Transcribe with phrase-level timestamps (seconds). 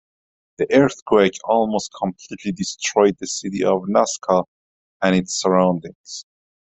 [0.57, 4.45] The earthquake almost completely destroyed the city of Nasca
[4.99, 6.25] and its surroundings.